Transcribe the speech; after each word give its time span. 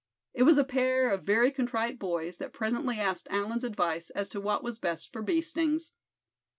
It 0.33 0.41
was 0.41 0.57
a 0.57 0.63
pair 0.63 1.11
of 1.11 1.25
very 1.25 1.51
contrite 1.51 1.99
boys 1.99 2.37
that 2.37 2.53
presently 2.53 2.97
asked 2.99 3.27
Allan's 3.29 3.63
advice 3.63 4.09
as 4.09 4.29
to 4.29 4.41
what 4.41 4.63
was 4.63 4.79
best 4.79 5.13
for 5.13 5.21
bee 5.21 5.41
stings. 5.41 5.91